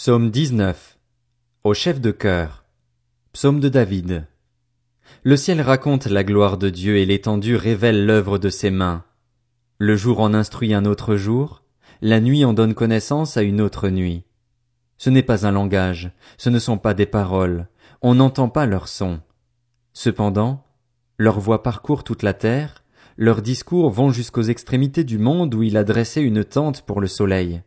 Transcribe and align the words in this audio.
Psaume 0.00 0.30
19. 0.30 0.96
Au 1.64 1.74
chef 1.74 2.00
de 2.00 2.12
chœur. 2.12 2.64
Psaume 3.32 3.58
de 3.58 3.68
David. 3.68 4.28
Le 5.24 5.36
ciel 5.36 5.60
raconte 5.60 6.06
la 6.06 6.22
gloire 6.22 6.56
de 6.56 6.70
Dieu 6.70 6.98
et 6.98 7.04
l'étendue 7.04 7.56
révèle 7.56 8.06
l'œuvre 8.06 8.38
de 8.38 8.48
ses 8.48 8.70
mains. 8.70 9.02
Le 9.78 9.96
jour 9.96 10.20
en 10.20 10.34
instruit 10.34 10.72
un 10.72 10.84
autre 10.84 11.16
jour, 11.16 11.64
la 12.00 12.20
nuit 12.20 12.44
en 12.44 12.52
donne 12.52 12.74
connaissance 12.74 13.36
à 13.36 13.42
une 13.42 13.60
autre 13.60 13.88
nuit. 13.88 14.22
Ce 14.98 15.10
n'est 15.10 15.24
pas 15.24 15.48
un 15.48 15.50
langage, 15.50 16.12
ce 16.36 16.48
ne 16.48 16.60
sont 16.60 16.78
pas 16.78 16.94
des 16.94 17.06
paroles, 17.06 17.66
on 18.00 18.14
n'entend 18.14 18.48
pas 18.48 18.66
leur 18.66 18.86
son. 18.86 19.18
Cependant, 19.94 20.64
leur 21.18 21.40
voix 21.40 21.64
parcourt 21.64 22.04
toute 22.04 22.22
la 22.22 22.34
terre, 22.34 22.84
leurs 23.16 23.42
discours 23.42 23.90
vont 23.90 24.12
jusqu'aux 24.12 24.42
extrémités 24.42 25.02
du 25.02 25.18
monde 25.18 25.52
où 25.56 25.64
il 25.64 25.76
a 25.76 25.82
dressé 25.82 26.20
une 26.20 26.44
tente 26.44 26.82
pour 26.82 27.00
le 27.00 27.08
soleil. 27.08 27.62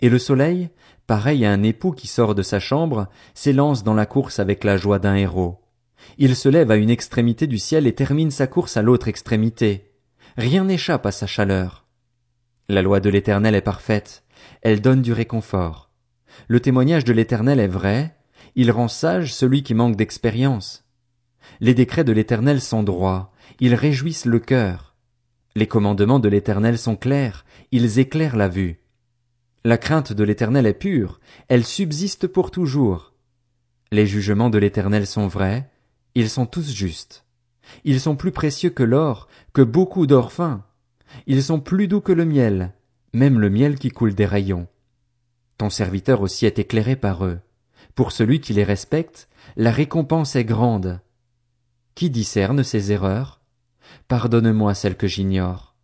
Et 0.00 0.08
le 0.08 0.18
soleil, 0.18 0.70
pareil 1.06 1.44
à 1.44 1.52
un 1.52 1.62
époux 1.62 1.92
qui 1.92 2.06
sort 2.06 2.34
de 2.34 2.42
sa 2.42 2.60
chambre, 2.60 3.08
s'élance 3.34 3.84
dans 3.84 3.94
la 3.94 4.06
course 4.06 4.38
avec 4.38 4.64
la 4.64 4.76
joie 4.76 4.98
d'un 4.98 5.14
héros. 5.14 5.60
Il 6.18 6.36
se 6.36 6.48
lève 6.48 6.70
à 6.70 6.76
une 6.76 6.90
extrémité 6.90 7.46
du 7.46 7.58
ciel 7.58 7.86
et 7.86 7.94
termine 7.94 8.30
sa 8.30 8.46
course 8.46 8.76
à 8.76 8.82
l'autre 8.82 9.08
extrémité. 9.08 9.92
Rien 10.36 10.64
n'échappe 10.64 11.06
à 11.06 11.12
sa 11.12 11.26
chaleur. 11.26 11.86
La 12.68 12.82
loi 12.82 13.00
de 13.00 13.10
l'Éternel 13.10 13.54
est 13.54 13.62
parfaite, 13.62 14.24
elle 14.62 14.80
donne 14.80 15.02
du 15.02 15.12
réconfort. 15.12 15.90
Le 16.46 16.60
témoignage 16.60 17.04
de 17.04 17.12
l'Éternel 17.12 17.60
est 17.60 17.66
vrai, 17.66 18.16
il 18.54 18.70
rend 18.70 18.88
sage 18.88 19.32
celui 19.32 19.62
qui 19.62 19.74
manque 19.74 19.96
d'expérience. 19.96 20.84
Les 21.60 21.74
décrets 21.74 22.04
de 22.04 22.12
l'Éternel 22.12 22.60
sont 22.60 22.82
droits, 22.82 23.32
ils 23.60 23.74
réjouissent 23.74 24.26
le 24.26 24.38
cœur. 24.38 24.96
Les 25.56 25.66
commandements 25.66 26.20
de 26.20 26.28
l'Éternel 26.28 26.78
sont 26.78 26.96
clairs, 26.96 27.44
ils 27.72 27.98
éclairent 27.98 28.36
la 28.36 28.48
vue. 28.48 28.80
La 29.68 29.76
crainte 29.76 30.14
de 30.14 30.24
l'Éternel 30.24 30.64
est 30.64 30.72
pure, 30.72 31.20
elle 31.48 31.62
subsiste 31.62 32.26
pour 32.26 32.50
toujours. 32.50 33.12
Les 33.92 34.06
jugements 34.06 34.48
de 34.48 34.56
l'Éternel 34.56 35.06
sont 35.06 35.26
vrais, 35.26 35.70
ils 36.14 36.30
sont 36.30 36.46
tous 36.46 36.72
justes. 36.72 37.26
Ils 37.84 38.00
sont 38.00 38.16
plus 38.16 38.32
précieux 38.32 38.70
que 38.70 38.82
l'or, 38.82 39.28
que 39.52 39.60
beaucoup 39.60 40.06
d'or 40.06 40.32
fin. 40.32 40.64
Ils 41.26 41.42
sont 41.42 41.60
plus 41.60 41.86
doux 41.86 42.00
que 42.00 42.12
le 42.12 42.24
miel, 42.24 42.72
même 43.12 43.38
le 43.38 43.50
miel 43.50 43.78
qui 43.78 43.90
coule 43.90 44.14
des 44.14 44.24
rayons. 44.24 44.68
Ton 45.58 45.68
serviteur 45.68 46.22
aussi 46.22 46.46
est 46.46 46.58
éclairé 46.58 46.96
par 46.96 47.26
eux. 47.26 47.38
Pour 47.94 48.12
celui 48.12 48.40
qui 48.40 48.54
les 48.54 48.64
respecte, 48.64 49.28
la 49.54 49.70
récompense 49.70 50.34
est 50.34 50.46
grande. 50.46 50.98
Qui 51.94 52.08
discerne 52.08 52.64
ses 52.64 52.90
erreurs? 52.90 53.42
Pardonne-moi 54.08 54.72
celles 54.72 54.96
que 54.96 55.06
j'ignore. 55.06 55.74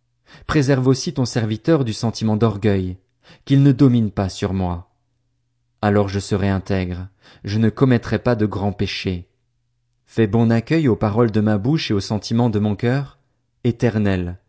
Préserve 0.47 0.87
aussi 0.87 1.13
ton 1.13 1.25
serviteur 1.25 1.85
du 1.85 1.93
sentiment 1.93 2.35
d'orgueil 2.35 2.97
qu'il 3.45 3.61
ne 3.61 3.71
domine 3.71 4.11
pas 4.11 4.29
sur 4.29 4.53
moi. 4.53 4.91
Alors 5.81 6.09
je 6.09 6.19
serai 6.19 6.49
intègre, 6.49 7.09
je 7.43 7.59
ne 7.59 7.69
commettrai 7.69 8.17
pas 8.17 8.35
de 8.35 8.45
grands 8.47 8.71
péchés. 8.71 9.29
Fais 10.07 10.25
bon 10.25 10.51
accueil 10.51 10.87
aux 10.87 10.95
paroles 10.95 11.31
de 11.31 11.41
ma 11.41 11.57
bouche 11.59 11.91
et 11.91 11.93
aux 11.93 11.99
sentiments 11.99 12.49
de 12.49 12.59
mon 12.59 12.75
cœur, 12.75 13.19
éternel, 13.63 14.39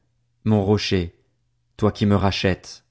mon 0.45 0.65
rocher, 0.65 1.19
toi 1.77 1.93
qui 1.93 2.07
me 2.07 2.17
rachètes. 2.17 2.86